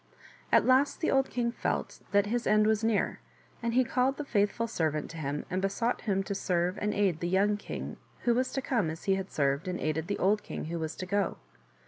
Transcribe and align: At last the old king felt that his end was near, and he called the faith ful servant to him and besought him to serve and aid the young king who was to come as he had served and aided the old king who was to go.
At 0.51 0.65
last 0.65 0.99
the 0.99 1.11
old 1.11 1.29
king 1.29 1.51
felt 1.51 1.99
that 2.11 2.25
his 2.25 2.47
end 2.47 2.65
was 2.65 2.83
near, 2.83 3.19
and 3.61 3.75
he 3.75 3.83
called 3.83 4.17
the 4.17 4.23
faith 4.25 4.51
ful 4.51 4.65
servant 4.65 5.11
to 5.11 5.17
him 5.17 5.45
and 5.47 5.61
besought 5.61 6.01
him 6.09 6.23
to 6.23 6.33
serve 6.33 6.79
and 6.81 6.91
aid 6.91 7.19
the 7.19 7.29
young 7.29 7.55
king 7.55 7.97
who 8.21 8.33
was 8.33 8.51
to 8.53 8.63
come 8.63 8.89
as 8.89 9.03
he 9.03 9.13
had 9.13 9.29
served 9.29 9.67
and 9.67 9.79
aided 9.79 10.07
the 10.07 10.17
old 10.17 10.41
king 10.41 10.65
who 10.65 10.79
was 10.79 10.95
to 10.95 11.05
go. 11.05 11.37